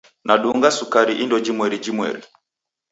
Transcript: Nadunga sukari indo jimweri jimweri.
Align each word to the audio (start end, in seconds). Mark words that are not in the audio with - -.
Nadunga 0.25 0.67
sukari 0.77 1.13
indo 1.23 1.37
jimweri 1.45 1.77
jimweri. 1.83 2.25